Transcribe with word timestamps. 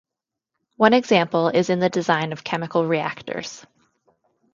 One 0.77 0.93
example 0.93 1.49
is 1.49 1.69
in 1.69 1.77
the 1.77 1.87
design 1.87 2.31
of 2.31 2.43
chemical 2.43 2.87
reactors. 2.87 3.67